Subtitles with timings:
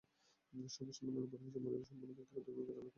[0.75, 2.87] সংবাদ সম্মেলনে বলা হয়েছে, মনিরুল সম্পূর্ণ ব্যক্তিগত দ্বন্দ্বের কারণে খুন হয়েছেন।